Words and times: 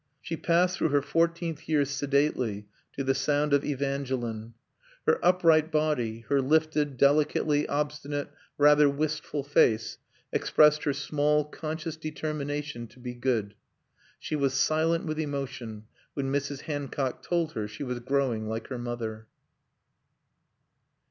She 0.19 0.35
passed 0.35 0.77
through 0.79 0.89
her 0.89 1.01
fourteenth 1.03 1.69
year 1.69 1.85
sedately, 1.85 2.65
to 2.93 3.03
the 3.03 3.13
sound 3.13 3.53
of 3.53 3.63
Evangeline. 3.63 4.55
Her 5.05 5.23
upright 5.23 5.71
body, 5.71 6.21
her 6.27 6.41
lifted, 6.41 6.97
delicately 6.97 7.67
obstinate, 7.67 8.31
rather 8.57 8.89
wistful 8.89 9.43
face 9.43 9.99
expressed 10.33 10.85
her 10.85 10.93
small, 10.93 11.45
conscious 11.45 11.97
determination 11.97 12.87
to 12.87 12.99
be 12.99 13.13
good. 13.13 13.53
She 14.17 14.35
was 14.35 14.55
silent 14.55 15.05
with 15.05 15.19
emotion 15.19 15.83
when 16.15 16.31
Mrs. 16.33 16.61
Hancock 16.61 17.21
told 17.21 17.51
her 17.51 17.67
she 17.67 17.83
was 17.83 17.99
growing 17.99 18.47
like 18.47 18.69
her 18.69 18.79
mother. 18.79 19.27